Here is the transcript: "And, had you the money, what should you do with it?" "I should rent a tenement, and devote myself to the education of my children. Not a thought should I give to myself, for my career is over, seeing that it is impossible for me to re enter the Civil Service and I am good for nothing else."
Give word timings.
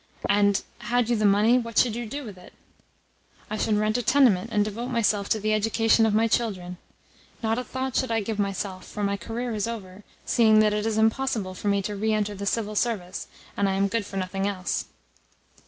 "And, 0.29 0.63
had 0.79 1.09
you 1.11 1.15
the 1.15 1.25
money, 1.27 1.59
what 1.59 1.77
should 1.77 1.95
you 1.95 2.07
do 2.07 2.23
with 2.23 2.35
it?" 2.35 2.53
"I 3.51 3.57
should 3.59 3.77
rent 3.77 3.99
a 3.99 4.01
tenement, 4.01 4.49
and 4.51 4.65
devote 4.65 4.87
myself 4.87 5.29
to 5.29 5.39
the 5.39 5.53
education 5.53 6.07
of 6.07 6.13
my 6.15 6.27
children. 6.27 6.77
Not 7.43 7.59
a 7.59 7.63
thought 7.63 7.95
should 7.95 8.09
I 8.09 8.21
give 8.21 8.37
to 8.37 8.41
myself, 8.41 8.87
for 8.87 9.03
my 9.03 9.15
career 9.15 9.53
is 9.53 9.67
over, 9.67 10.03
seeing 10.25 10.57
that 10.61 10.73
it 10.73 10.87
is 10.87 10.97
impossible 10.97 11.53
for 11.53 11.67
me 11.67 11.83
to 11.83 11.95
re 11.95 12.13
enter 12.13 12.33
the 12.33 12.47
Civil 12.47 12.73
Service 12.73 13.27
and 13.55 13.69
I 13.69 13.73
am 13.75 13.87
good 13.87 14.07
for 14.07 14.17
nothing 14.17 14.47
else." 14.47 14.85